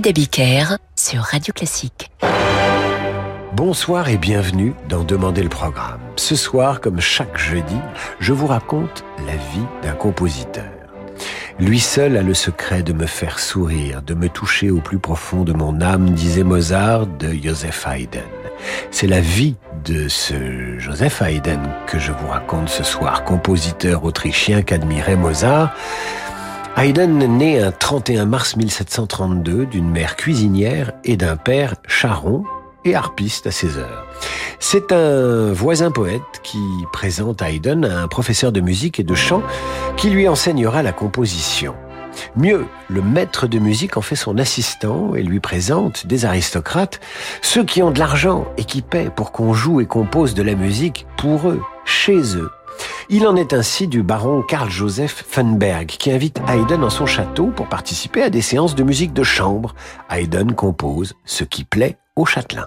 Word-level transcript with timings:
David 0.00 0.08
Abiker 0.08 0.64
sur 0.94 1.22
Radio 1.22 1.54
Classique. 1.54 2.10
Bonsoir 3.54 4.10
et 4.10 4.18
bienvenue 4.18 4.74
dans 4.90 5.04
Demander 5.04 5.42
le 5.42 5.48
programme. 5.48 6.00
Ce 6.16 6.36
soir, 6.36 6.82
comme 6.82 7.00
chaque 7.00 7.38
jeudi, 7.38 7.78
je 8.20 8.34
vous 8.34 8.46
raconte 8.46 9.04
la 9.26 9.36
vie 9.36 9.66
d'un 9.82 9.94
compositeur. 9.94 10.66
Lui 11.58 11.80
seul 11.80 12.18
a 12.18 12.22
le 12.22 12.34
secret 12.34 12.82
de 12.82 12.92
me 12.92 13.06
faire 13.06 13.38
sourire, 13.38 14.02
de 14.02 14.12
me 14.12 14.28
toucher 14.28 14.70
au 14.70 14.82
plus 14.82 14.98
profond 14.98 15.44
de 15.44 15.54
mon 15.54 15.80
âme, 15.80 16.10
disait 16.10 16.44
Mozart 16.44 17.06
de 17.06 17.32
Joseph 17.32 17.86
Haydn. 17.86 18.20
C'est 18.90 19.06
la 19.06 19.20
vie 19.20 19.54
de 19.86 20.08
ce 20.08 20.78
Joseph 20.78 21.22
Haydn 21.22 21.60
que 21.86 21.98
je 21.98 22.12
vous 22.12 22.28
raconte 22.28 22.68
ce 22.68 22.82
soir, 22.82 23.24
compositeur 23.24 24.04
autrichien 24.04 24.60
qu'admirait 24.60 25.16
Mozart. 25.16 25.74
Haydn 26.78 27.24
naît 27.38 27.62
un 27.62 27.72
31 27.72 28.26
mars 28.26 28.54
1732 28.54 29.64
d'une 29.64 29.88
mère 29.88 30.14
cuisinière 30.14 30.92
et 31.04 31.16
d'un 31.16 31.38
père 31.38 31.76
charron 31.88 32.44
et 32.84 32.94
harpiste 32.94 33.46
à 33.46 33.50
ses 33.50 33.78
heures. 33.78 34.06
C'est 34.60 34.92
un 34.92 35.54
voisin 35.54 35.90
poète 35.90 36.20
qui 36.42 36.60
présente 36.92 37.40
Haydn 37.40 37.86
à 37.86 38.02
un 38.02 38.08
professeur 38.08 38.52
de 38.52 38.60
musique 38.60 39.00
et 39.00 39.04
de 39.04 39.14
chant 39.14 39.42
qui 39.96 40.10
lui 40.10 40.28
enseignera 40.28 40.82
la 40.82 40.92
composition. 40.92 41.74
Mieux, 42.36 42.66
le 42.90 43.00
maître 43.00 43.46
de 43.46 43.58
musique 43.58 43.96
en 43.96 44.02
fait 44.02 44.14
son 44.14 44.36
assistant 44.36 45.14
et 45.14 45.22
lui 45.22 45.40
présente 45.40 46.06
des 46.06 46.26
aristocrates, 46.26 47.00
ceux 47.40 47.64
qui 47.64 47.82
ont 47.82 47.90
de 47.90 47.98
l'argent 47.98 48.46
et 48.58 48.64
qui 48.64 48.82
paient 48.82 49.08
pour 49.08 49.32
qu'on 49.32 49.54
joue 49.54 49.80
et 49.80 49.86
compose 49.86 50.34
de 50.34 50.42
la 50.42 50.54
musique 50.54 51.06
pour 51.16 51.48
eux, 51.48 51.62
chez 51.86 52.36
eux. 52.36 52.50
Il 53.08 53.26
en 53.26 53.36
est 53.36 53.52
ainsi 53.52 53.86
du 53.86 54.02
baron 54.02 54.42
Karl 54.42 54.70
Joseph 54.70 55.24
Funberg 55.28 55.86
qui 55.86 56.10
invite 56.10 56.40
Haydn 56.48 56.80
dans 56.80 56.90
son 56.90 57.06
château 57.06 57.46
pour 57.48 57.68
participer 57.68 58.22
à 58.22 58.30
des 58.30 58.42
séances 58.42 58.74
de 58.74 58.82
musique 58.82 59.12
de 59.12 59.22
chambre. 59.22 59.74
Haydn 60.10 60.52
compose 60.52 61.14
ce 61.24 61.44
qui 61.44 61.64
plaît 61.64 61.98
au 62.16 62.24
châtelain. 62.24 62.66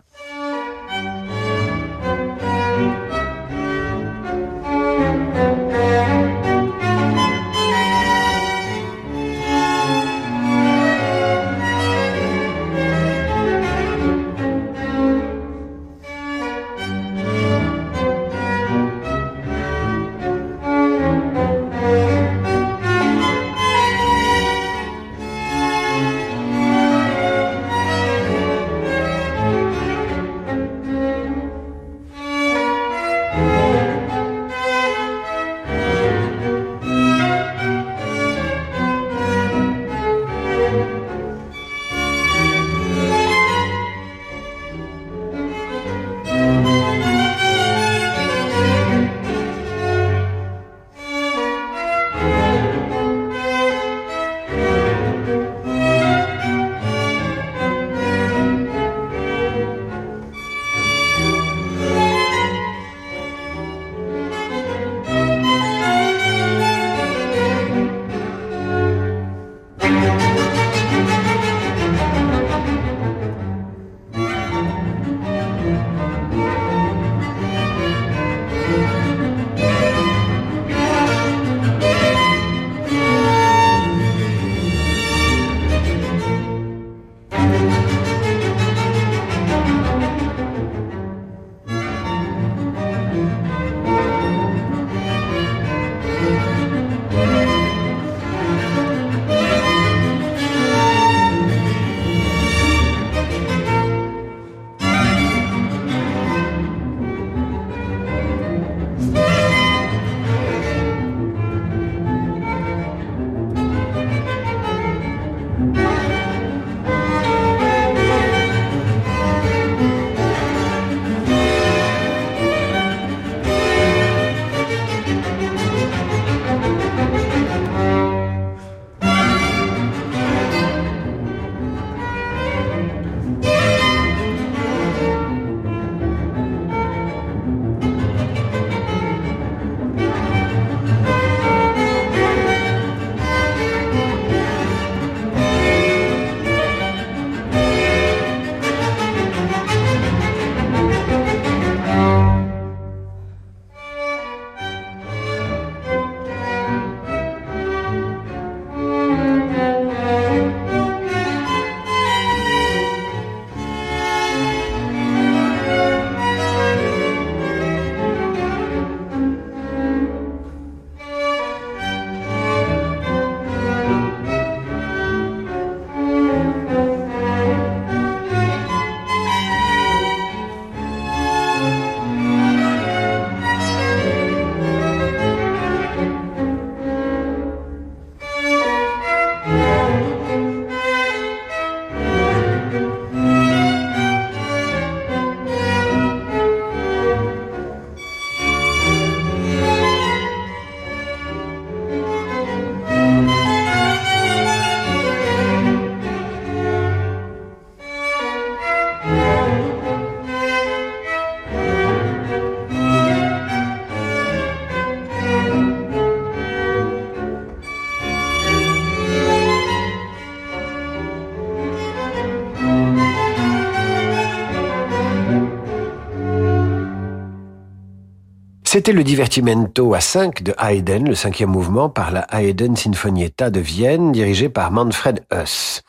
C'était 228.71 228.91
le 228.91 229.03
divertimento 229.03 229.95
à 229.95 229.99
5 229.99 230.43
de 230.43 230.53
Haydn, 230.59 231.07
le 231.07 231.15
cinquième 231.15 231.49
mouvement 231.49 231.89
par 231.89 232.11
la 232.11 232.27
Haydn 232.31 232.75
Sinfonietta 232.75 233.49
de 233.49 233.59
Vienne, 233.59 234.11
dirigé 234.11 234.47
par 234.47 234.69
Manfred 234.69 235.25
Huss. 235.33 235.81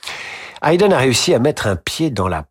Haydn 0.62 0.90
a 0.90 0.96
réussi 0.96 1.34
à 1.34 1.38
mettre 1.38 1.66
un 1.66 1.76
pied 1.76 2.08
dans 2.08 2.26
la 2.26 2.46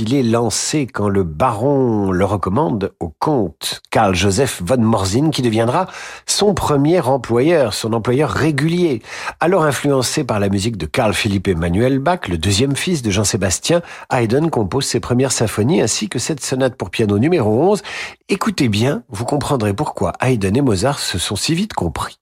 Il 0.00 0.14
est 0.14 0.24
lancé 0.24 0.88
quand 0.88 1.08
le 1.08 1.22
baron 1.22 2.10
le 2.10 2.24
recommande 2.24 2.92
au 2.98 3.10
comte 3.20 3.82
Karl 3.92 4.12
Joseph 4.12 4.60
von 4.64 4.78
Morzin 4.78 5.30
qui 5.30 5.42
deviendra 5.42 5.86
son 6.26 6.54
premier 6.54 7.00
employeur, 7.00 7.72
son 7.72 7.92
employeur 7.92 8.30
régulier. 8.30 9.00
Alors 9.38 9.62
influencé 9.62 10.24
par 10.24 10.40
la 10.40 10.48
musique 10.48 10.76
de 10.76 10.86
Karl 10.86 11.14
Philipp 11.14 11.46
Emmanuel 11.46 12.00
Bach, 12.00 12.26
le 12.28 12.36
deuxième 12.36 12.74
fils 12.74 13.02
de 13.02 13.12
Jean-Sébastien, 13.12 13.80
Haydn 14.10 14.50
compose 14.50 14.86
ses 14.86 14.98
premières 14.98 15.30
symphonies 15.30 15.80
ainsi 15.80 16.08
que 16.08 16.18
cette 16.18 16.44
sonate 16.44 16.74
pour 16.74 16.90
piano 16.90 17.20
numéro 17.20 17.70
11. 17.70 17.82
Écoutez 18.28 18.68
bien, 18.68 19.04
vous 19.08 19.24
comprendrez 19.24 19.72
pourquoi 19.72 20.14
Haydn 20.20 20.56
et 20.56 20.62
Mozart 20.62 20.98
se 20.98 21.18
sont 21.18 21.36
si 21.36 21.54
vite 21.54 21.74
compris. 21.74 22.18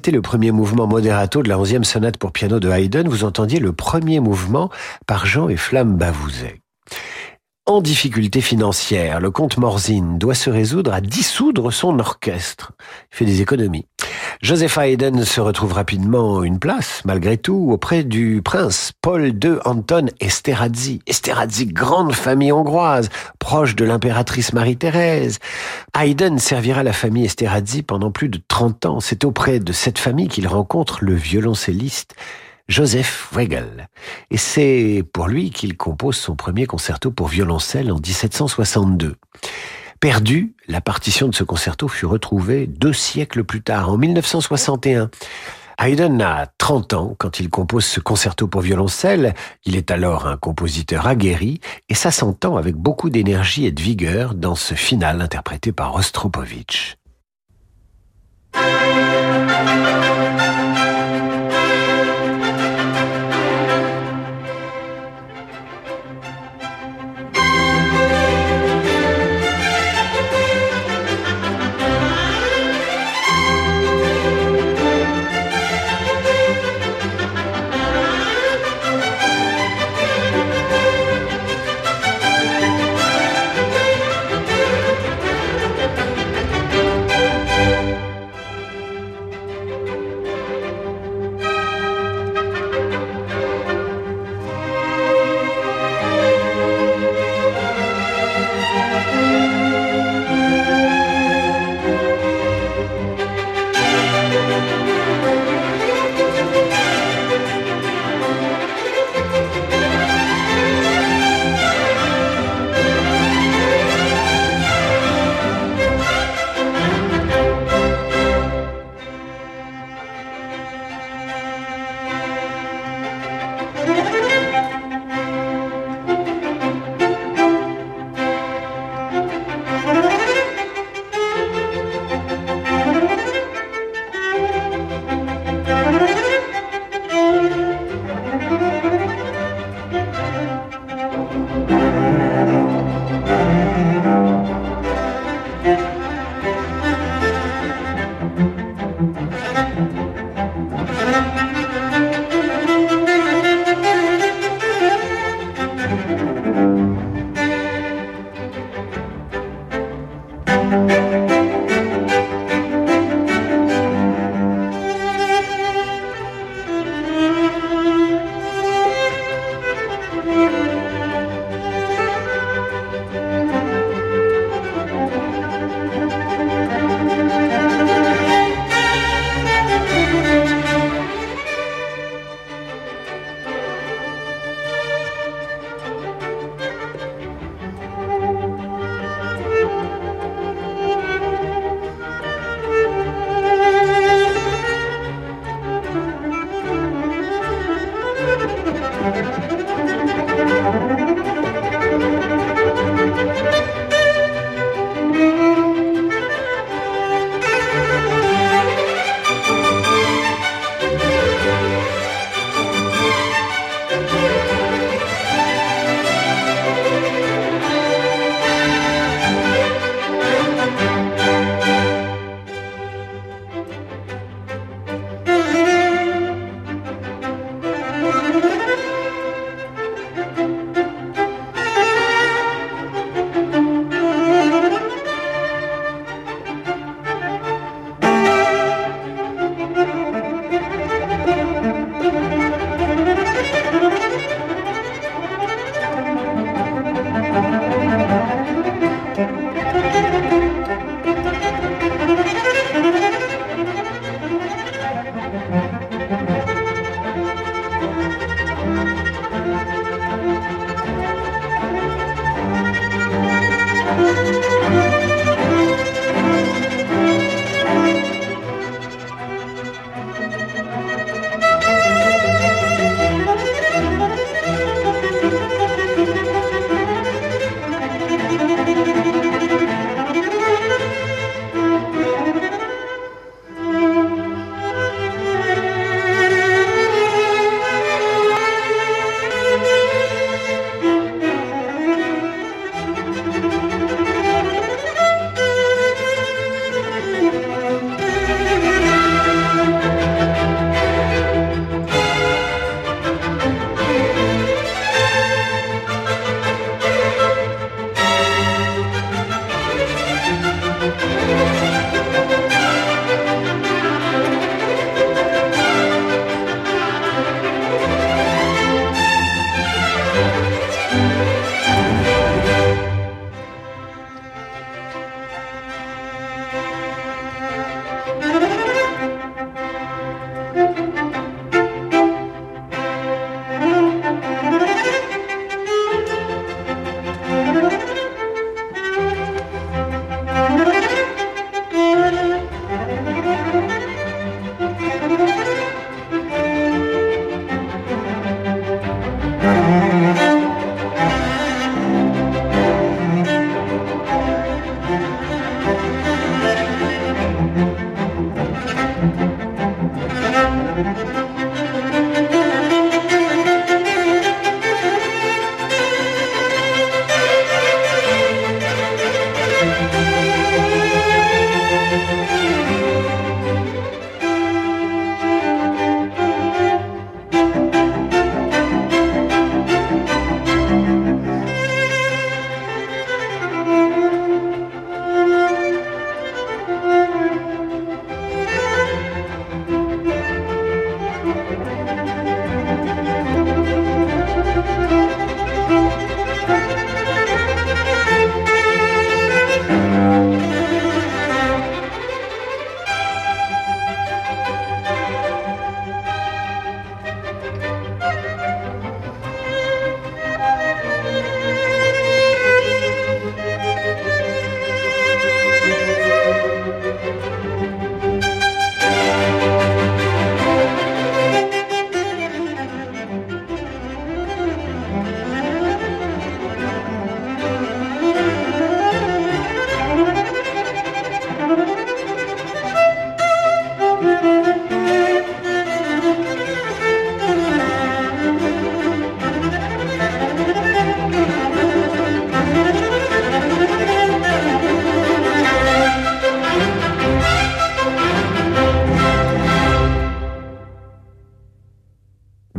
C'était 0.00 0.12
le 0.12 0.22
premier 0.22 0.50
mouvement 0.50 0.86
moderato 0.86 1.42
de 1.42 1.50
la 1.50 1.58
onzième 1.58 1.84
sonate 1.84 2.16
pour 2.16 2.32
piano 2.32 2.58
de 2.58 2.70
Haydn. 2.70 3.06
Vous 3.06 3.24
entendiez 3.24 3.60
le 3.60 3.72
premier 3.72 4.18
mouvement 4.18 4.70
par 5.06 5.26
Jean 5.26 5.50
et 5.50 5.58
Flamme 5.58 5.98
Bavouzet. 5.98 6.62
En 7.70 7.80
difficulté 7.80 8.40
financière, 8.40 9.20
le 9.20 9.30
comte 9.30 9.56
Morzine 9.56 10.18
doit 10.18 10.34
se 10.34 10.50
résoudre 10.50 10.92
à 10.92 11.00
dissoudre 11.00 11.72
son 11.72 12.00
orchestre. 12.00 12.72
Il 13.12 13.16
fait 13.16 13.24
des 13.24 13.42
économies. 13.42 13.86
Joseph 14.42 14.76
Haydn 14.76 15.22
se 15.22 15.40
retrouve 15.40 15.74
rapidement 15.74 16.42
une 16.42 16.58
place, 16.58 17.00
malgré 17.04 17.36
tout, 17.36 17.68
auprès 17.70 18.02
du 18.02 18.42
prince 18.42 18.90
Paul 19.00 19.28
II 19.28 19.58
Anton 19.64 20.06
Esterhazy. 20.18 20.98
Esterhazy, 21.06 21.66
grande 21.66 22.12
famille 22.12 22.50
hongroise, 22.50 23.08
proche 23.38 23.76
de 23.76 23.84
l'impératrice 23.84 24.52
Marie-Thérèse. 24.52 25.38
Haydn 25.96 26.38
servira 26.38 26.82
la 26.82 26.92
famille 26.92 27.26
Esterhazy 27.26 27.84
pendant 27.84 28.10
plus 28.10 28.30
de 28.30 28.40
30 28.48 28.86
ans. 28.86 28.98
C'est 28.98 29.22
auprès 29.24 29.60
de 29.60 29.72
cette 29.72 30.00
famille 30.00 30.26
qu'il 30.26 30.48
rencontre 30.48 31.04
le 31.04 31.14
violoncelliste 31.14 32.16
Joseph 32.70 33.28
Wegel. 33.32 33.88
Et 34.30 34.36
c'est 34.36 35.02
pour 35.12 35.26
lui 35.26 35.50
qu'il 35.50 35.76
compose 35.76 36.16
son 36.16 36.36
premier 36.36 36.66
concerto 36.66 37.10
pour 37.10 37.26
violoncelle 37.26 37.90
en 37.90 37.96
1762. 37.96 39.16
Perdu, 39.98 40.54
la 40.68 40.80
partition 40.80 41.26
de 41.26 41.34
ce 41.34 41.42
concerto 41.42 41.88
fut 41.88 42.06
retrouvée 42.06 42.68
deux 42.68 42.92
siècles 42.92 43.42
plus 43.42 43.60
tard, 43.60 43.90
en 43.90 43.98
1961. 43.98 45.10
Haydn 45.80 46.22
a 46.22 46.46
30 46.58 46.92
ans 46.92 47.16
quand 47.18 47.40
il 47.40 47.50
compose 47.50 47.84
ce 47.84 47.98
concerto 47.98 48.46
pour 48.46 48.60
violoncelle. 48.60 49.34
Il 49.64 49.74
est 49.74 49.90
alors 49.90 50.28
un 50.28 50.36
compositeur 50.36 51.08
aguerri 51.08 51.60
et 51.88 51.94
ça 51.94 52.12
s'entend 52.12 52.56
avec 52.56 52.76
beaucoup 52.76 53.10
d'énergie 53.10 53.66
et 53.66 53.72
de 53.72 53.82
vigueur 53.82 54.34
dans 54.34 54.54
ce 54.54 54.74
final 54.74 55.20
interprété 55.20 55.72
par 55.72 55.92
Rostropovitch. 55.92 56.96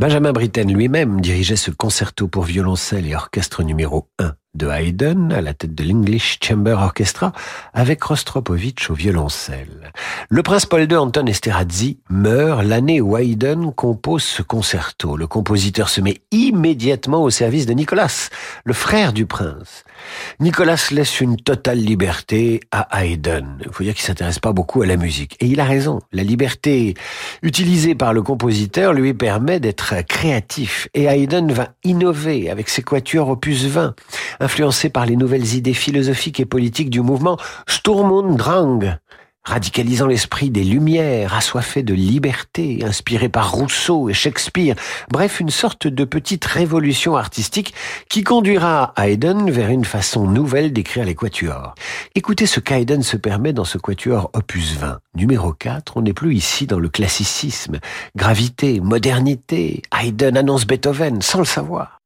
Benjamin 0.02 0.32
Britten 0.32 0.74
lui-même 0.74 1.20
dirigeait 1.20 1.54
ce 1.54 1.70
concerto 1.70 2.26
pour 2.26 2.42
violoncelle 2.42 3.06
et 3.06 3.14
orchestre 3.14 3.62
numéro 3.62 4.08
1 4.18 4.34
de 4.54 4.68
Haydn 4.68 5.32
à 5.32 5.40
la 5.40 5.54
tête 5.54 5.74
de 5.74 5.82
l'English 5.82 6.38
Chamber 6.44 6.76
Orchestra 6.78 7.32
avec 7.72 8.02
Rostropovitch 8.02 8.90
au 8.90 8.94
violoncelle. 8.94 9.92
Le 10.28 10.42
prince 10.42 10.66
Paul 10.66 10.82
II 10.82 10.96
Anton 10.96 11.24
Esterhazy 11.24 12.00
meurt 12.10 12.62
l'année 12.62 13.00
où 13.00 13.16
Haydn 13.16 13.72
compose 13.72 14.24
ce 14.24 14.42
concerto. 14.42 15.16
Le 15.16 15.26
compositeur 15.26 15.88
se 15.88 16.02
met 16.02 16.20
immédiatement 16.32 17.22
au 17.22 17.30
service 17.30 17.64
de 17.64 17.72
Nicolas, 17.72 18.28
le 18.64 18.74
frère 18.74 19.14
du 19.14 19.24
prince. 19.24 19.84
Nicolas 20.40 20.88
laisse 20.90 21.20
une 21.20 21.36
totale 21.36 21.78
liberté 21.78 22.60
à 22.70 23.02
Haydn. 23.02 23.58
Il 23.64 23.72
faut 23.72 23.84
dire 23.84 23.94
qu'il 23.94 24.04
s'intéresse 24.04 24.38
pas 24.38 24.52
beaucoup 24.52 24.82
à 24.82 24.86
la 24.86 24.96
musique. 24.96 25.36
Et 25.40 25.46
il 25.46 25.60
a 25.60 25.64
raison. 25.64 26.00
La 26.12 26.22
liberté 26.22 26.94
utilisée 27.42 27.94
par 27.94 28.12
le 28.12 28.22
compositeur 28.22 28.92
lui 28.92 29.14
permet 29.14 29.60
d'être 29.60 29.94
créatif. 30.06 30.88
Et 30.94 31.04
Haydn 31.04 31.52
va 31.52 31.68
innover 31.84 32.50
avec 32.50 32.68
ses 32.68 32.82
quatuors 32.82 33.28
opus 33.28 33.64
20, 33.64 33.94
influencé 34.42 34.90
par 34.90 35.06
les 35.06 35.16
nouvelles 35.16 35.54
idées 35.54 35.74
philosophiques 35.74 36.40
et 36.40 36.46
politiques 36.46 36.90
du 36.90 37.00
mouvement 37.00 37.38
Sturm 37.66 38.10
und 38.12 38.36
Drang 38.36 38.98
radicalisant 39.44 40.06
l'esprit 40.06 40.50
des 40.50 40.62
Lumières, 40.62 41.34
assoiffé 41.34 41.82
de 41.82 41.94
liberté, 41.94 42.84
inspiré 42.84 43.28
par 43.28 43.52
Rousseau 43.52 44.08
et 44.08 44.14
Shakespeare, 44.14 44.76
bref, 45.10 45.40
une 45.40 45.50
sorte 45.50 45.86
de 45.86 46.04
petite 46.04 46.44
révolution 46.44 47.16
artistique 47.16 47.74
qui 48.08 48.22
conduira 48.22 48.94
Haydn 48.96 49.50
vers 49.50 49.70
une 49.70 49.84
façon 49.84 50.28
nouvelle 50.28 50.72
d'écrire 50.72 51.04
les 51.04 51.14
quatuors. 51.14 51.74
Écoutez 52.14 52.46
ce 52.46 52.60
qu'Haydn 52.60 53.02
se 53.02 53.16
permet 53.16 53.52
dans 53.52 53.64
ce 53.64 53.78
quatuor 53.78 54.30
opus 54.32 54.76
20. 54.78 55.00
Numéro 55.16 55.52
4, 55.52 55.96
on 55.96 56.02
n'est 56.02 56.12
plus 56.12 56.34
ici 56.34 56.66
dans 56.66 56.78
le 56.78 56.88
classicisme. 56.88 57.78
Gravité, 58.14 58.80
modernité, 58.80 59.82
Haydn 59.92 60.36
annonce 60.36 60.66
Beethoven 60.66 61.20
sans 61.20 61.40
le 61.40 61.44
savoir. 61.44 62.01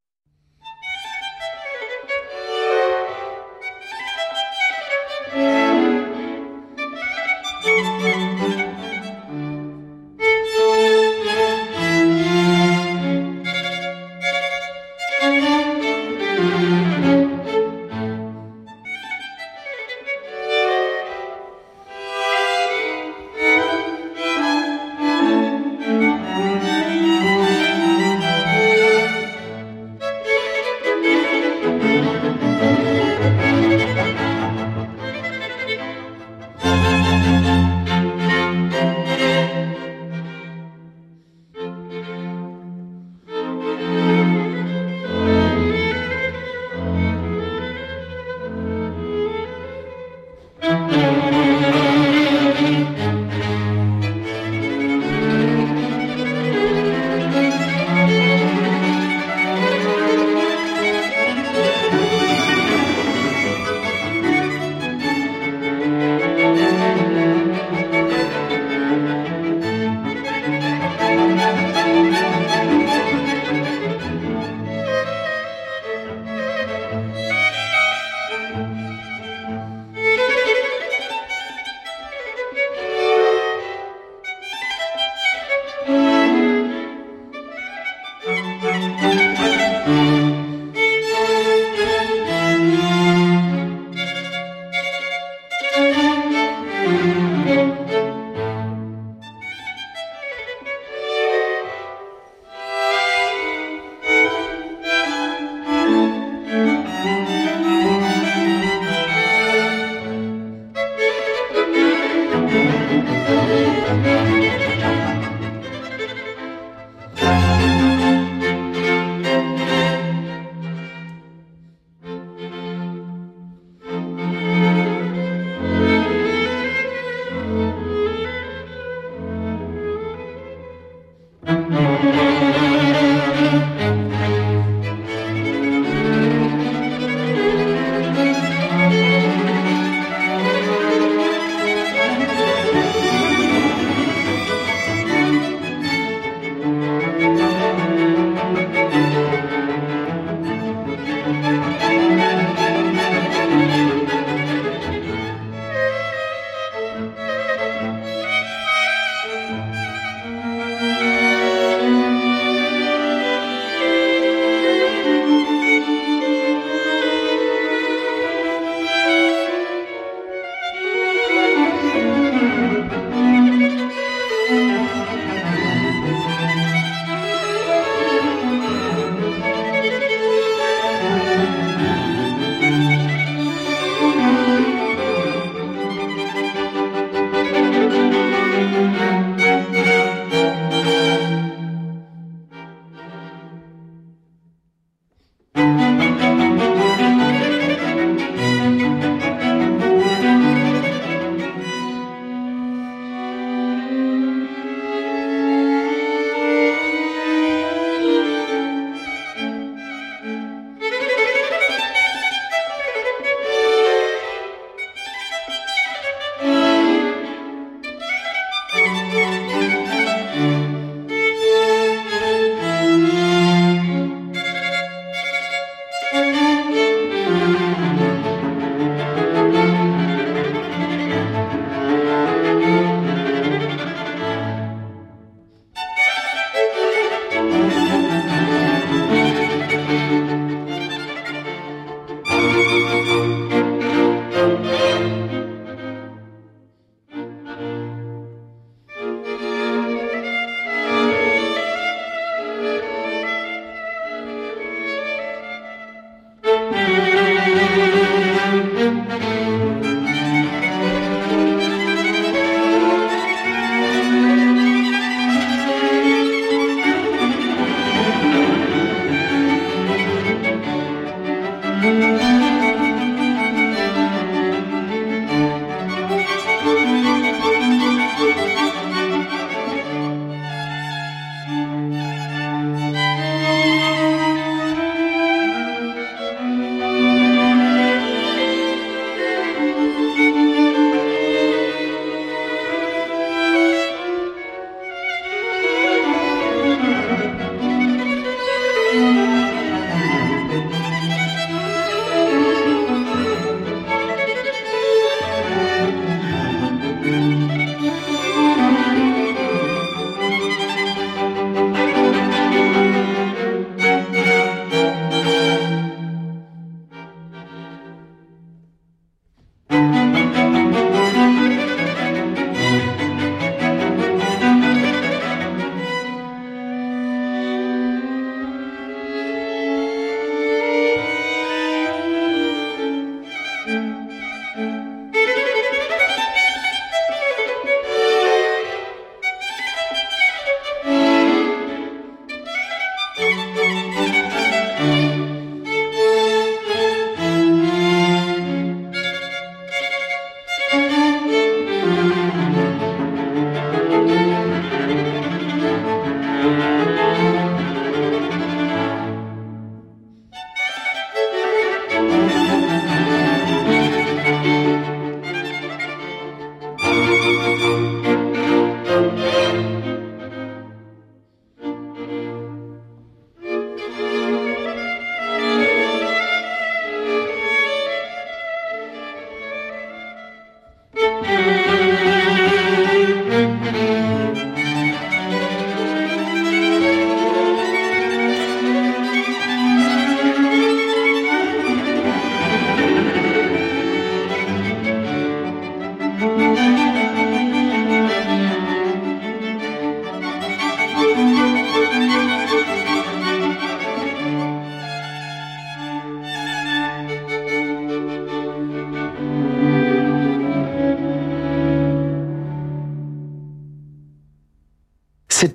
Música 131.46 132.65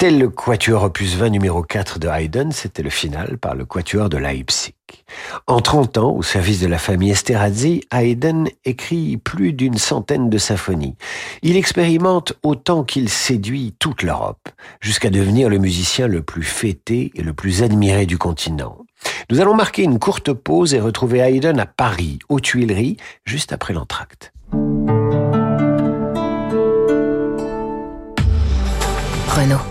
C'était 0.01 0.17
le 0.17 0.29
quatuor 0.29 0.85
opus 0.85 1.13
20 1.13 1.29
numéro 1.29 1.61
4 1.61 1.99
de 1.99 2.07
Haydn, 2.07 2.49
c'était 2.49 2.81
le 2.81 2.89
final 2.89 3.37
par 3.37 3.53
le 3.53 3.65
quatuor 3.65 4.09
de 4.09 4.17
Leipzig. 4.17 4.73
En 5.45 5.61
30 5.61 5.99
ans, 5.99 6.15
au 6.15 6.23
service 6.23 6.59
de 6.59 6.65
la 6.65 6.79
famille 6.79 7.11
Esterhazy, 7.11 7.83
Haydn 7.93 8.47
écrit 8.65 9.17
plus 9.17 9.53
d'une 9.53 9.77
centaine 9.77 10.27
de 10.31 10.39
symphonies. 10.39 10.95
Il 11.43 11.55
expérimente 11.55 12.33
autant 12.41 12.83
qu'il 12.83 13.09
séduit 13.09 13.75
toute 13.77 14.01
l'Europe, 14.01 14.49
jusqu'à 14.79 15.11
devenir 15.11 15.49
le 15.49 15.59
musicien 15.59 16.07
le 16.07 16.23
plus 16.23 16.41
fêté 16.41 17.11
et 17.13 17.21
le 17.21 17.33
plus 17.33 17.61
admiré 17.61 18.07
du 18.07 18.17
continent. 18.17 18.79
Nous 19.29 19.39
allons 19.39 19.53
marquer 19.53 19.83
une 19.83 19.99
courte 19.99 20.33
pause 20.33 20.73
et 20.73 20.79
retrouver 20.79 21.19
Haydn 21.19 21.59
à 21.59 21.67
Paris, 21.67 22.17
aux 22.27 22.39
Tuileries, 22.39 22.97
juste 23.23 23.53
après 23.53 23.75
l'entracte. 23.75 24.33
Renault. 29.27 29.70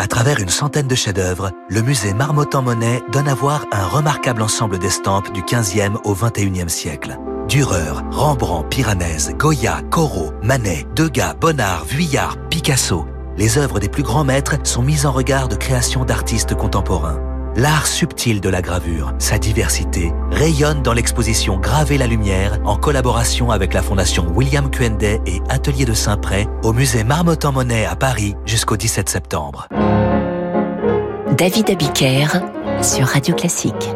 À 0.00 0.06
travers 0.06 0.40
une 0.40 0.48
centaine 0.48 0.88
de 0.88 0.94
chefs-d'œuvre, 0.94 1.50
le 1.68 1.82
musée 1.82 2.14
Marmottan-Monet 2.14 3.02
donne 3.12 3.28
à 3.28 3.34
voir 3.34 3.66
un 3.70 3.84
remarquable 3.84 4.40
ensemble 4.40 4.78
d'estampes 4.78 5.30
du 5.34 5.42
15e 5.42 5.98
au 6.04 6.14
21e 6.14 6.70
siècle. 6.70 7.18
Dürer, 7.50 8.00
Rembrandt, 8.10 8.66
Piranèse, 8.70 9.34
Goya, 9.36 9.82
Corot, 9.90 10.32
Manet, 10.42 10.86
Degas, 10.96 11.34
Bonnard, 11.34 11.84
Vuillard, 11.84 12.38
Picasso. 12.48 13.04
Les 13.36 13.58
œuvres 13.58 13.78
des 13.78 13.90
plus 13.90 14.02
grands 14.02 14.24
maîtres 14.24 14.56
sont 14.62 14.82
mises 14.82 15.04
en 15.04 15.12
regard 15.12 15.48
de 15.48 15.56
créations 15.56 16.06
d'artistes 16.06 16.54
contemporains. 16.54 17.20
L'art 17.56 17.88
subtil 17.88 18.40
de 18.40 18.48
la 18.48 18.62
gravure, 18.62 19.12
sa 19.18 19.36
diversité, 19.36 20.12
rayonne 20.30 20.82
dans 20.82 20.92
l'exposition 20.92 21.58
Graver 21.58 21.98
la 21.98 22.06
lumière 22.06 22.58
en 22.64 22.76
collaboration 22.76 23.50
avec 23.50 23.74
la 23.74 23.82
Fondation 23.82 24.26
William 24.34 24.70
Quendet 24.70 25.20
et 25.26 25.40
Atelier 25.48 25.84
de 25.84 25.92
Saint-Pré 25.92 26.46
au 26.62 26.72
musée 26.72 27.02
Marmottan-Monet 27.02 27.86
à 27.86 27.96
Paris 27.96 28.36
jusqu'au 28.46 28.76
17 28.76 29.08
septembre. 29.08 29.66
David 31.36 31.70
Abiker 31.70 32.28
sur 32.82 33.06
Radio 33.06 33.34
Classique. 33.34 33.94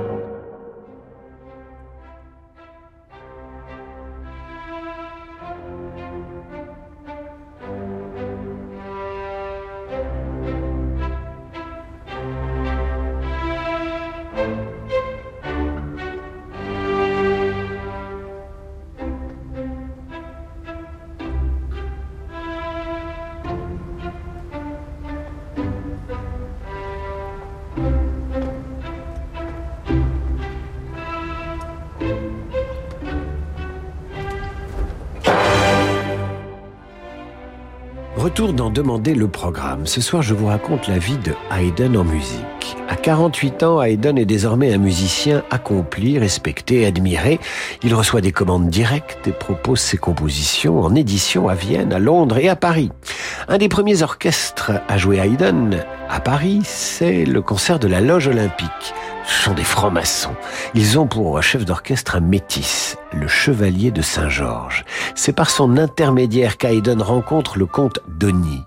Retour 38.35 38.53
d'en 38.53 38.70
demander 38.70 39.14
le 39.14 39.29
programme. 39.29 39.87
Ce 39.87 40.01
soir, 40.01 40.20
je 40.20 40.35
vous 40.35 40.47
raconte 40.47 40.88
la 40.88 40.99
vie 40.99 41.18
de 41.18 41.35
Haydn 41.53 41.97
en 41.97 42.03
musique. 42.03 42.77
À 42.88 42.97
48 42.97 43.62
ans, 43.62 43.81
Haydn 43.81 44.18
est 44.18 44.25
désormais 44.25 44.75
un 44.75 44.79
musicien 44.79 45.44
accompli, 45.51 46.18
respecté, 46.18 46.85
admiré. 46.85 47.38
Il 47.85 47.94
reçoit 47.94 48.20
des 48.20 48.33
commandes 48.33 48.68
directes 48.68 49.29
et 49.29 49.31
propose 49.31 49.79
ses 49.79 49.99
compositions 49.99 50.81
en 50.81 50.97
édition 50.97 51.49
à 51.49 51.55
Vienne, 51.55 51.92
à 51.92 52.01
Londres 52.01 52.38
et 52.38 52.49
à 52.49 52.57
Paris. 52.57 52.90
Un 53.47 53.59
des 53.59 53.68
premiers 53.68 54.03
orchestres 54.03 54.73
à 54.88 54.99
jouer 54.99 55.18
Haydn 55.18 55.85
à 56.11 56.18
Paris, 56.18 56.62
c'est 56.64 57.25
le 57.25 57.40
concert 57.40 57.79
de 57.79 57.87
la 57.87 58.01
Loge 58.01 58.27
Olympique. 58.27 58.94
Ce 59.27 59.45
sont 59.45 59.55
des 59.55 59.65
francs-maçons. 59.65 60.35
Ils 60.75 60.99
ont 60.99 61.07
pour 61.07 61.43
chef 61.43 61.65
d'orchestre 61.65 62.17
un 62.17 62.21
métis, 62.21 62.97
le 63.13 63.27
chevalier 63.29 63.91
de 63.91 64.03
Saint-Georges. 64.03 64.85
C'est 65.15 65.33
par 65.33 65.51
son 65.51 65.77
intermédiaire 65.77 66.57
qu'Haydn 66.57 67.01
rencontre 67.01 67.59
le 67.59 67.67
comte 67.67 68.01
Donny, 68.09 68.63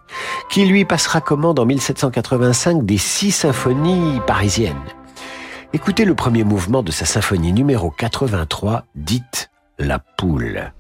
qui 0.50 0.66
lui 0.66 0.86
passera 0.86 1.22
commande 1.22 1.60
en 1.60 1.66
1785 1.66 2.86
des 2.86 2.98
six 2.98 3.32
symphonies 3.32 4.20
parisiennes. 4.26 4.76
Écoutez 5.74 6.06
le 6.06 6.16
premier 6.16 6.44
mouvement 6.44 6.82
de 6.82 6.92
sa 6.92 7.06
symphonie 7.06 7.54
numéro 7.54 7.92
83, 7.92 8.86
dite 8.96 9.52
La 9.78 10.00
Poule. 10.00 10.72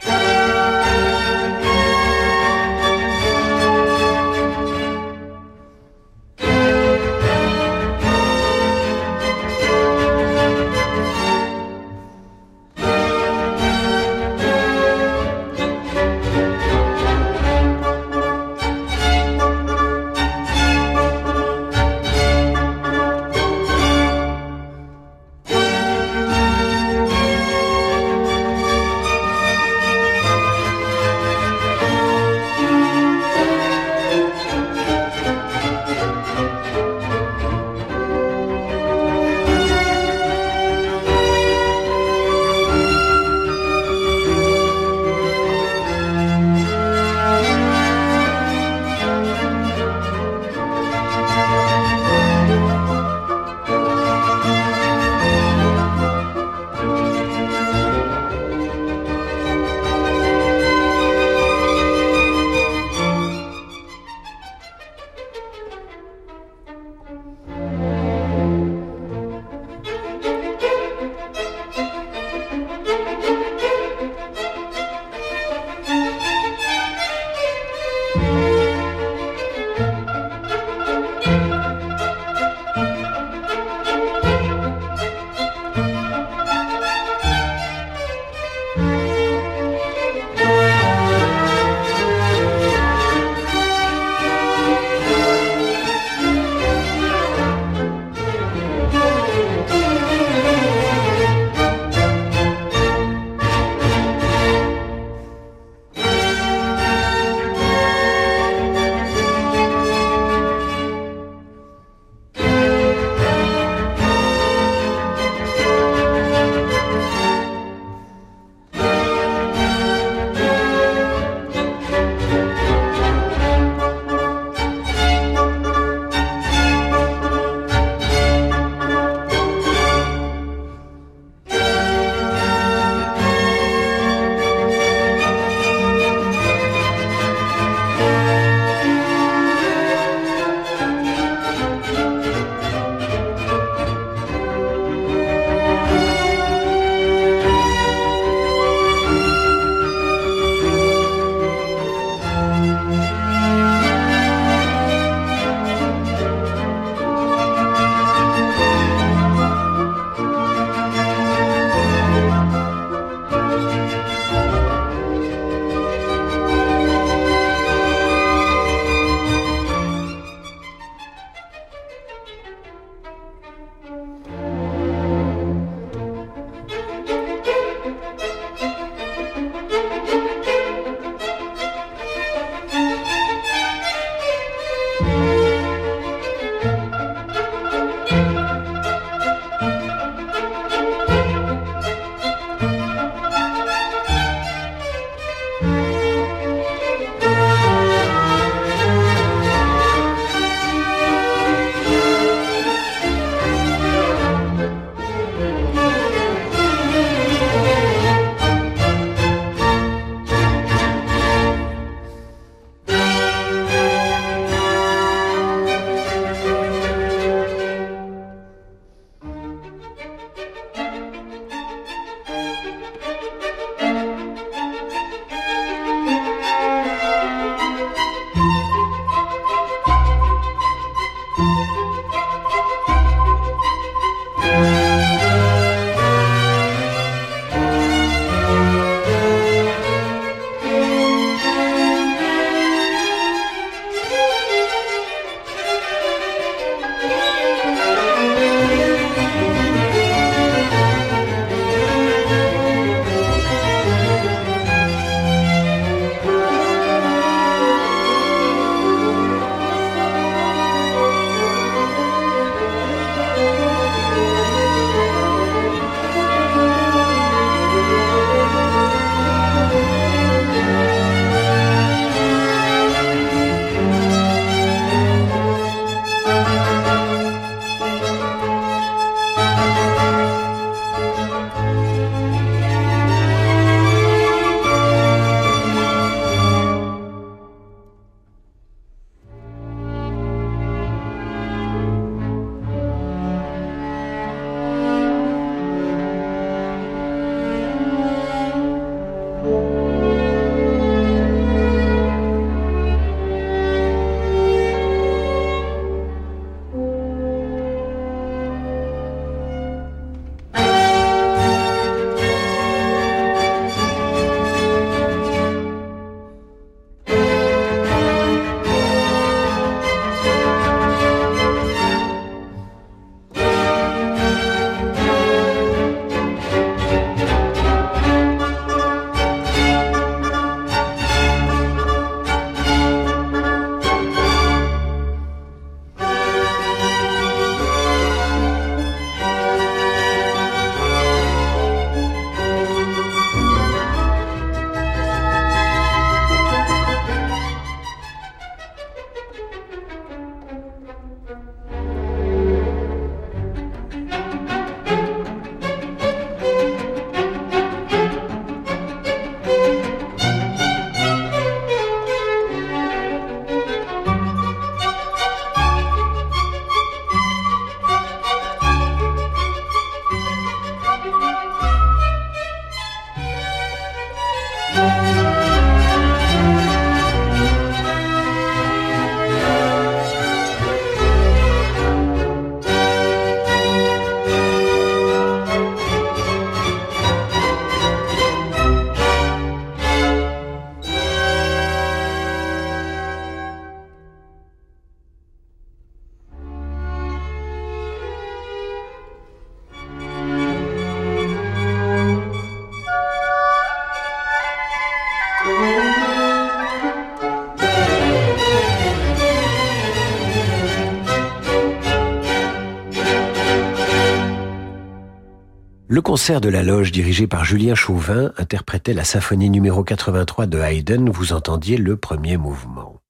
Le 415.97 416.03
concert 416.03 416.41
de 416.41 416.49
la 416.49 416.61
loge 416.61 416.91
dirigé 416.91 417.25
par 417.25 417.43
Julien 417.43 417.73
Chauvin 417.73 418.31
interprétait 418.37 418.93
la 418.93 419.03
symphonie 419.03 419.49
numéro 419.49 419.83
83 419.83 420.45
de 420.45 420.59
Haydn, 420.59 421.09
vous 421.09 421.33
entendiez 421.33 421.75
le 421.75 421.97
premier 421.97 422.37
mouvement. 422.37 423.01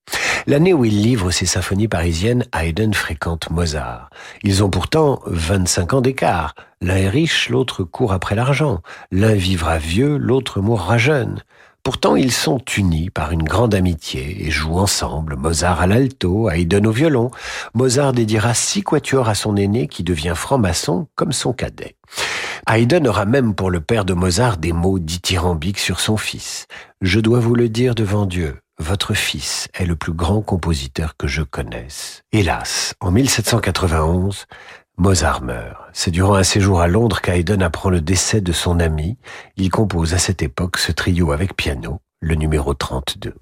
L'année 0.45 0.73
où 0.73 0.85
il 0.85 1.01
livre 1.01 1.29
ses 1.31 1.45
symphonies 1.45 1.89
parisiennes, 1.89 2.45
Haydn 2.57 2.93
fréquente 2.93 3.49
Mozart. 3.49 4.09
Ils 4.41 4.63
ont 4.63 4.69
pourtant 4.69 5.19
25 5.25 5.95
ans 5.95 6.01
d'écart. 6.01 6.55
L'un 6.79 6.95
est 6.95 7.09
riche, 7.09 7.49
l'autre 7.49 7.83
court 7.83 8.13
après 8.13 8.35
l'argent. 8.35 8.79
L'un 9.11 9.33
vivra 9.33 9.77
vieux, 9.77 10.15
l'autre 10.15 10.61
mourra 10.61 10.97
jeune. 10.97 11.43
Pourtant, 11.83 12.15
ils 12.15 12.31
sont 12.31 12.61
unis 12.77 13.09
par 13.09 13.33
une 13.33 13.43
grande 13.43 13.75
amitié 13.75 14.47
et 14.47 14.49
jouent 14.49 14.79
ensemble, 14.79 15.35
Mozart 15.35 15.81
à 15.81 15.87
l'alto, 15.87 16.49
Haydn 16.49 16.87
au 16.87 16.91
violon. 16.91 17.31
Mozart 17.73 18.13
dédiera 18.13 18.53
six 18.53 18.81
quatuors 18.81 19.27
à 19.27 19.35
son 19.35 19.57
aîné 19.57 19.89
qui 19.89 20.03
devient 20.03 20.33
franc-maçon 20.37 21.07
comme 21.15 21.33
son 21.33 21.51
cadet. 21.51 21.97
Haydn 22.69 23.07
aura 23.07 23.25
même 23.25 23.55
pour 23.55 23.71
le 23.71 23.79
père 23.79 24.03
de 24.03 24.13
Mozart 24.13 24.57
des 24.57 24.73
mots 24.73 24.99
dithyrambiques 24.99 25.79
sur 25.79 26.01
son 26.01 26.17
fils. 26.17 26.67
Je 26.99 27.21
dois 27.21 27.39
vous 27.39 27.55
le 27.55 27.69
dire 27.69 27.95
devant 27.95 28.25
Dieu, 28.25 28.59
votre 28.77 29.13
fils 29.13 29.69
est 29.73 29.85
le 29.85 29.95
plus 29.95 30.11
grand 30.11 30.41
compositeur 30.41 31.15
que 31.15 31.27
je 31.27 31.43
connaisse. 31.43 32.23
Hélas, 32.33 32.93
en 32.99 33.11
1791, 33.11 34.47
Mozart 34.97 35.43
meurt. 35.43 35.77
C'est 35.93 36.11
durant 36.11 36.35
un 36.35 36.43
séjour 36.43 36.81
à 36.81 36.87
Londres 36.87 37.21
qu'Haydn 37.21 37.63
apprend 37.63 37.89
le 37.89 38.01
décès 38.01 38.41
de 38.41 38.51
son 38.51 38.81
ami. 38.81 39.17
Il 39.55 39.69
compose 39.69 40.13
à 40.13 40.17
cette 40.17 40.41
époque 40.41 40.77
ce 40.77 40.91
trio 40.91 41.31
avec 41.31 41.55
piano, 41.55 42.01
le 42.19 42.35
numéro 42.35 42.73
32. 42.73 43.33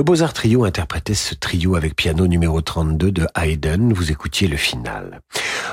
Le 0.00 0.04
Beaux-Arts 0.04 0.32
Trio 0.32 0.64
interprétait 0.64 1.12
ce 1.12 1.34
trio 1.34 1.76
avec 1.76 1.94
piano 1.94 2.26
numéro 2.26 2.62
32 2.62 3.12
de 3.12 3.26
Haydn. 3.36 3.92
Vous 3.92 4.10
écoutiez 4.10 4.48
le 4.48 4.56
final. 4.56 5.20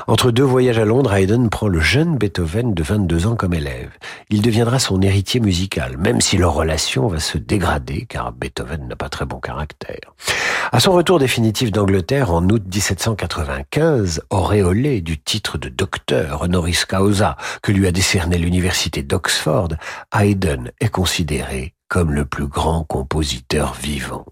Entre 0.06 0.30
deux 0.30 0.42
voyages 0.42 0.76
à 0.76 0.84
Londres, 0.84 1.14
Haydn 1.14 1.48
prend 1.48 1.66
le 1.66 1.80
jeune 1.80 2.18
Beethoven 2.18 2.74
de 2.74 2.82
22 2.82 3.26
ans 3.26 3.36
comme 3.36 3.54
élève. 3.54 3.88
Il 4.28 4.42
deviendra 4.42 4.80
son 4.80 5.00
héritier 5.00 5.40
musical, 5.40 5.96
même 5.96 6.20
si 6.20 6.36
leur 6.36 6.52
relation 6.52 7.08
va 7.08 7.20
se 7.20 7.38
dégrader, 7.38 8.04
car 8.06 8.32
Beethoven 8.32 8.86
n'a 8.86 8.96
pas 8.96 9.08
très 9.08 9.24
bon 9.24 9.40
caractère. 9.40 10.12
À 10.72 10.78
son 10.78 10.92
retour 10.92 11.18
définitif 11.18 11.72
d'Angleterre 11.72 12.30
en 12.30 12.46
août 12.50 12.62
1795, 12.66 14.24
auréolé 14.28 15.00
du 15.00 15.18
titre 15.18 15.56
de 15.56 15.70
docteur 15.70 16.42
honoris 16.42 16.84
causa 16.84 17.38
que 17.62 17.72
lui 17.72 17.86
a 17.86 17.92
décerné 17.92 18.36
l'université 18.36 19.02
d'Oxford, 19.02 19.70
Haydn 20.12 20.70
est 20.80 20.90
considéré 20.90 21.72
comme 21.88 22.12
le 22.12 22.24
plus 22.24 22.46
grand 22.46 22.84
compositeur 22.84 23.74
vivant. 23.74 24.24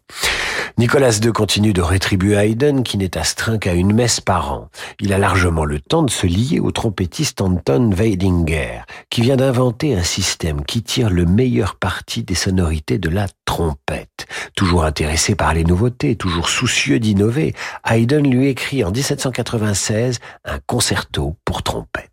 Nicolas 0.78 1.18
II 1.22 1.32
continue 1.32 1.72
de 1.72 1.80
rétribuer 1.80 2.34
Haydn 2.34 2.82
qui 2.82 2.98
n'est 2.98 3.16
astreint 3.16 3.56
qu'à 3.56 3.72
une 3.72 3.94
messe 3.94 4.20
par 4.20 4.52
an. 4.52 4.68
Il 5.00 5.14
a 5.14 5.18
largement 5.18 5.64
le 5.64 5.80
temps 5.80 6.02
de 6.02 6.10
se 6.10 6.26
lier 6.26 6.60
au 6.60 6.70
trompettiste 6.70 7.40
Anton 7.40 7.90
Weidinger 7.92 8.82
qui 9.08 9.22
vient 9.22 9.36
d'inventer 9.36 9.94
un 9.94 10.02
système 10.02 10.64
qui 10.66 10.82
tire 10.82 11.08
le 11.08 11.24
meilleur 11.24 11.76
parti 11.76 12.24
des 12.24 12.34
sonorités 12.34 12.98
de 12.98 13.08
la 13.08 13.26
trompette. 13.46 14.26
Toujours 14.54 14.84
intéressé 14.84 15.34
par 15.34 15.54
les 15.54 15.64
nouveautés, 15.64 16.14
toujours 16.14 16.50
soucieux 16.50 16.98
d'innover, 16.98 17.54
Haydn 17.88 18.28
lui 18.28 18.48
écrit 18.48 18.84
en 18.84 18.90
1796 18.90 20.18
un 20.44 20.58
concerto 20.66 21.36
pour 21.46 21.62
trompette. 21.62 22.05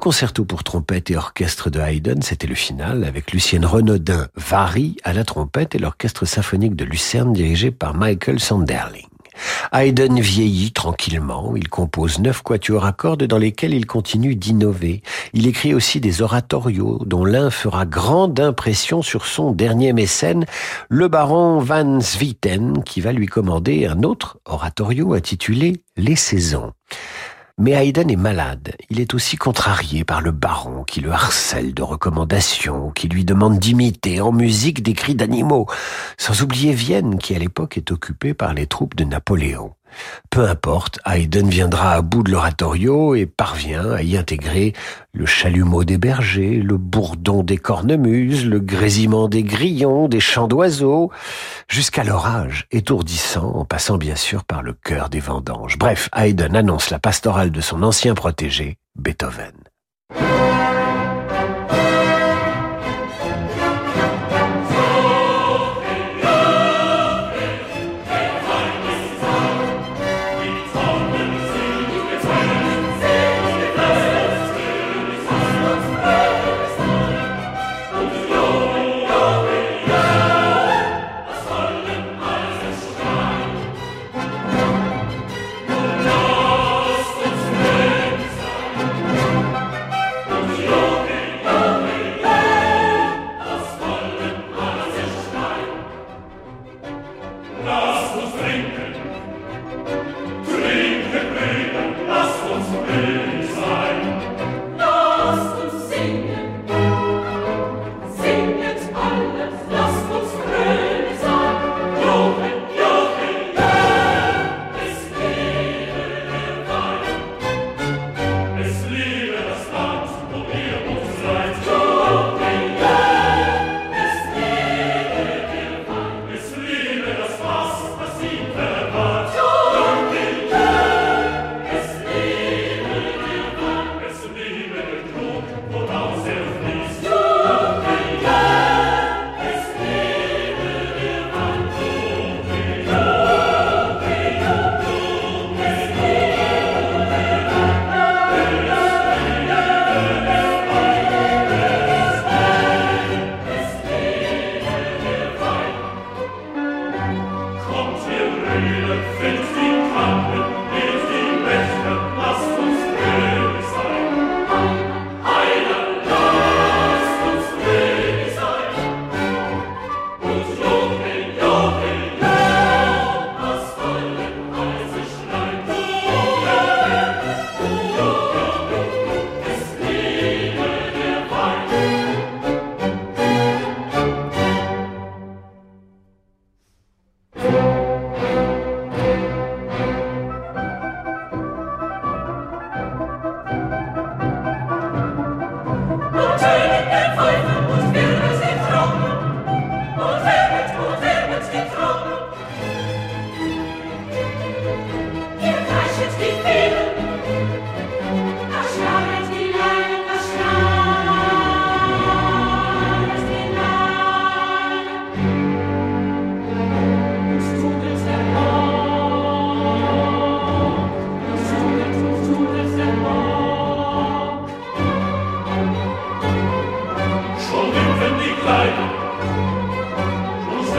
Concerto 0.00 0.46
pour 0.46 0.64
trompette 0.64 1.10
et 1.10 1.16
orchestre 1.16 1.68
de 1.68 1.78
Haydn, 1.78 2.22
c'était 2.22 2.46
le 2.46 2.54
final, 2.54 3.04
avec 3.04 3.32
Lucienne 3.32 3.66
Renaudin 3.66 4.28
Vary 4.34 4.96
à 5.04 5.12
la 5.12 5.24
trompette 5.24 5.74
et 5.74 5.78
l'orchestre 5.78 6.24
symphonique 6.24 6.74
de 6.74 6.86
Lucerne 6.86 7.34
dirigé 7.34 7.70
par 7.70 7.94
Michael 7.94 8.40
Sanderling. 8.40 9.06
Haydn 9.72 10.18
vieillit 10.18 10.72
tranquillement, 10.72 11.54
il 11.54 11.68
compose 11.68 12.18
neuf 12.18 12.42
quatuors 12.42 12.86
à 12.86 12.92
cordes 12.92 13.24
dans 13.24 13.38
lesquels 13.38 13.74
il 13.74 13.86
continue 13.86 14.34
d'innover. 14.34 15.02
Il 15.34 15.46
écrit 15.46 15.74
aussi 15.74 16.00
des 16.00 16.22
oratorios 16.22 17.02
dont 17.04 17.24
l'un 17.24 17.50
fera 17.50 17.84
grande 17.84 18.40
impression 18.40 19.02
sur 19.02 19.26
son 19.26 19.52
dernier 19.52 19.92
mécène, 19.92 20.46
le 20.88 21.08
baron 21.08 21.58
Van 21.60 22.00
Swieten, 22.00 22.82
qui 22.84 23.02
va 23.02 23.12
lui 23.12 23.26
commander 23.26 23.86
un 23.86 24.02
autre 24.02 24.38
oratorio 24.46 25.12
intitulé 25.12 25.82
Les 25.96 26.16
saisons. 26.16 26.72
Mais 27.60 27.72
Haydn 27.72 28.08
est 28.08 28.16
malade. 28.16 28.74
Il 28.88 29.00
est 29.00 29.12
aussi 29.12 29.36
contrarié 29.36 30.02
par 30.02 30.22
le 30.22 30.30
baron 30.30 30.82
qui 30.82 31.02
le 31.02 31.12
harcèle 31.12 31.74
de 31.74 31.82
recommandations, 31.82 32.90
qui 32.90 33.06
lui 33.06 33.26
demande 33.26 33.58
d'imiter 33.58 34.22
en 34.22 34.32
musique 34.32 34.82
des 34.82 34.94
cris 34.94 35.14
d'animaux, 35.14 35.66
sans 36.16 36.40
oublier 36.40 36.72
Vienne 36.72 37.18
qui 37.18 37.36
à 37.36 37.38
l'époque 37.38 37.76
est 37.76 37.90
occupée 37.90 38.32
par 38.32 38.54
les 38.54 38.66
troupes 38.66 38.96
de 38.96 39.04
Napoléon. 39.04 39.74
Peu 40.30 40.48
importe, 40.48 40.98
Haydn 41.06 41.48
viendra 41.48 41.92
à 41.92 42.02
bout 42.02 42.22
de 42.22 42.30
l'oratorio 42.30 43.14
et 43.14 43.26
parvient 43.26 43.92
à 43.92 44.02
y 44.02 44.16
intégrer 44.16 44.72
le 45.12 45.26
chalumeau 45.26 45.84
des 45.84 45.98
bergers, 45.98 46.56
le 46.56 46.76
bourdon 46.76 47.42
des 47.42 47.56
cornemuses, 47.56 48.46
le 48.46 48.60
grésillement 48.60 49.28
des 49.28 49.42
grillons, 49.42 50.08
des 50.08 50.20
chants 50.20 50.48
d'oiseaux, 50.48 51.10
jusqu'à 51.68 52.04
l'orage 52.04 52.66
étourdissant 52.70 53.52
en 53.54 53.64
passant 53.64 53.98
bien 53.98 54.16
sûr 54.16 54.44
par 54.44 54.62
le 54.62 54.72
cœur 54.72 55.08
des 55.08 55.20
vendanges. 55.20 55.78
Bref, 55.78 56.08
Haydn 56.14 56.56
annonce 56.56 56.90
la 56.90 56.98
pastorale 56.98 57.50
de 57.50 57.60
son 57.60 57.82
ancien 57.82 58.14
protégé, 58.14 58.76
Beethoven. 58.96 59.52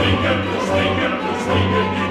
singen, 0.02 0.38
singen, 0.66 1.12
singen, 1.46 2.01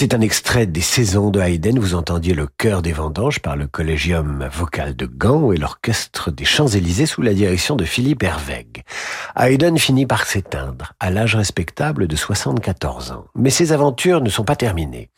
C'était 0.00 0.14
un 0.14 0.20
extrait 0.20 0.66
des 0.68 0.80
saisons 0.80 1.30
de 1.30 1.40
Haydn. 1.40 1.80
Vous 1.80 1.96
entendiez 1.96 2.32
le 2.32 2.46
chœur 2.46 2.82
des 2.82 2.92
vendanges 2.92 3.40
par 3.40 3.56
le 3.56 3.66
Collégium 3.66 4.48
vocal 4.52 4.94
de 4.94 5.06
Gand 5.06 5.50
et 5.50 5.56
l'orchestre 5.56 6.30
des 6.30 6.44
Champs-Élysées 6.44 7.06
sous 7.06 7.20
la 7.20 7.34
direction 7.34 7.74
de 7.74 7.84
Philippe 7.84 8.22
Hervègue. 8.22 8.84
Haydn 9.34 9.76
finit 9.76 10.06
par 10.06 10.24
s'éteindre 10.24 10.92
à 11.00 11.10
l'âge 11.10 11.34
respectable 11.34 12.06
de 12.06 12.14
74 12.14 13.10
ans. 13.10 13.24
Mais 13.34 13.50
ses 13.50 13.72
aventures 13.72 14.20
ne 14.20 14.30
sont 14.30 14.44
pas 14.44 14.54
terminées. 14.54 15.10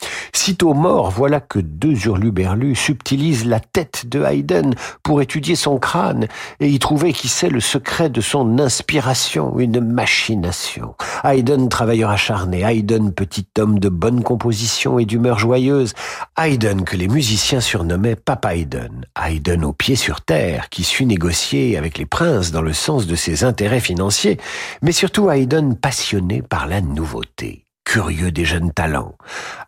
Sitôt 0.43 0.73
mort, 0.73 1.11
voilà 1.11 1.39
que 1.39 1.59
deux 1.59 2.07
hurluberlus 2.07 2.75
subtilisent 2.75 3.45
la 3.45 3.61
tête 3.61 4.07
de 4.09 4.25
Haydn 4.25 4.73
pour 5.03 5.21
étudier 5.21 5.55
son 5.55 5.79
crâne 5.79 6.29
et 6.61 6.71
y 6.71 6.79
trouver 6.79 7.13
qui 7.13 7.29
sait 7.29 7.51
le 7.51 7.61
secret 7.61 8.09
de 8.09 8.23
son 8.23 8.59
inspiration, 8.59 9.59
une 9.59 9.81
machination. 9.81 10.95
Haydn, 11.25 11.69
travailleur 11.69 12.09
acharné, 12.09 12.63
Haydn, 12.63 13.11
petit 13.11 13.47
homme 13.59 13.79
de 13.79 13.91
bonne 13.91 14.23
composition 14.23 14.99
et 14.99 15.05
d'humeur 15.05 15.39
joyeuse, 15.39 15.93
Haydn 16.39 16.85
que 16.85 16.97
les 16.97 17.09
musiciens 17.09 17.61
surnommaient 17.61 18.17
Papa 18.17 18.57
Haydn, 18.57 19.05
Haydn 19.23 19.63
au 19.63 19.75
pied 19.75 19.95
sur 19.95 20.23
terre, 20.23 20.71
qui 20.71 20.85
suit 20.85 21.05
négocier 21.05 21.77
avec 21.77 21.99
les 21.99 22.07
princes 22.07 22.51
dans 22.51 22.63
le 22.63 22.73
sens 22.73 23.07
de 23.07 23.15
ses 23.15 23.45
intérêts 23.45 23.79
financiers, 23.79 24.39
mais 24.81 24.93
surtout 24.93 25.31
Haydn 25.31 25.75
passionné 25.75 26.41
par 26.41 26.67
la 26.67 26.81
nouveauté 26.81 27.67
curieux 27.91 28.31
des 28.31 28.45
jeunes 28.45 28.71
talents. 28.71 29.17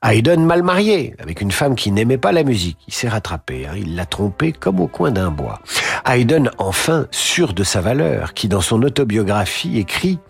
Haydn 0.01 0.45
mal 0.45 0.63
marié, 0.63 1.17
avec 1.19 1.41
une 1.41 1.51
femme 1.51 1.75
qui 1.75 1.91
n'aimait 1.91 2.19
pas 2.19 2.31
la 2.31 2.45
musique. 2.45 2.79
Il 2.87 2.95
s'est 2.95 3.09
rattrapé, 3.09 3.67
hein. 3.67 3.73
il 3.77 3.97
l'a 3.97 4.07
trompé 4.07 4.53
comme 4.53 4.79
au 4.79 4.87
coin 4.87 5.11
d'un 5.11 5.33
bois. 5.33 5.59
Haydn, 6.07 6.49
enfin, 6.59 7.09
sûr 7.11 7.53
de 7.53 7.65
sa 7.65 7.81
valeur, 7.81 8.33
qui 8.33 8.47
dans 8.47 8.61
son 8.61 8.85
autobiographie 8.85 9.77
écrit 9.77 10.21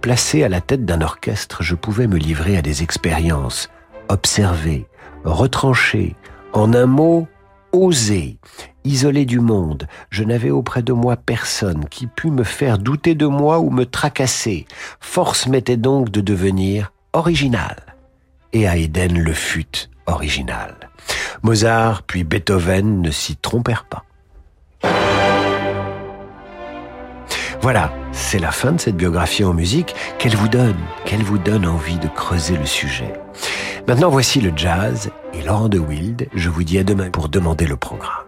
Placé 0.00 0.42
à 0.42 0.48
la 0.48 0.60
tête 0.60 0.84
d'un 0.84 1.00
orchestre, 1.00 1.62
je 1.62 1.76
pouvais 1.76 2.08
me 2.08 2.16
livrer 2.16 2.56
à 2.56 2.62
des 2.62 2.82
expériences, 2.82 3.70
observer, 4.08 4.88
retrancher, 5.22 6.16
en 6.52 6.74
un 6.74 6.86
mot, 6.86 7.28
oser. 7.70 8.40
Isolé 8.82 9.26
du 9.26 9.38
monde, 9.38 9.86
je 10.10 10.24
n'avais 10.24 10.50
auprès 10.50 10.82
de 10.82 10.92
moi 10.92 11.16
personne 11.16 11.84
qui 11.88 12.08
pût 12.08 12.32
me 12.32 12.42
faire 12.42 12.78
douter 12.78 13.14
de 13.14 13.26
moi 13.26 13.60
ou 13.60 13.70
me 13.70 13.86
tracasser. 13.86 14.66
Force 14.98 15.46
m'était 15.46 15.76
donc 15.76 16.10
de 16.10 16.20
devenir 16.20 16.90
original. 17.12 17.76
Et 18.52 18.62
Haydn 18.62 19.18
le 19.18 19.32
fut 19.32 19.88
original. 20.06 20.74
Mozart 21.42 22.02
puis 22.02 22.24
Beethoven 22.24 23.02
ne 23.02 23.10
s'y 23.10 23.36
trompèrent 23.36 23.86
pas. 23.86 24.04
Voilà, 27.60 27.92
c'est 28.12 28.38
la 28.38 28.52
fin 28.52 28.72
de 28.72 28.80
cette 28.80 28.96
biographie 28.96 29.44
en 29.44 29.52
musique 29.52 29.94
qu'elle 30.18 30.36
vous 30.36 30.48
donne, 30.48 30.76
qu'elle 31.04 31.22
vous 31.22 31.38
donne 31.38 31.66
envie 31.66 31.98
de 31.98 32.06
creuser 32.06 32.56
le 32.56 32.66
sujet. 32.66 33.12
Maintenant, 33.88 34.10
voici 34.10 34.40
le 34.40 34.52
jazz 34.54 35.10
et 35.34 35.42
Laurent 35.42 35.68
de 35.68 35.78
Wild. 35.78 36.28
Je 36.34 36.48
vous 36.48 36.62
dis 36.62 36.78
à 36.78 36.84
demain 36.84 37.10
pour 37.10 37.28
demander 37.28 37.66
le 37.66 37.76
programme. 37.76 38.27